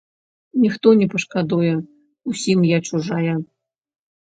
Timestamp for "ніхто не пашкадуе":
0.63-1.73